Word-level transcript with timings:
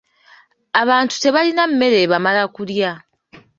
Abantu 0.81 1.15
tebalina 1.23 1.63
mmere 1.71 1.97
ebamala 2.05 2.43
kulya. 2.55 2.91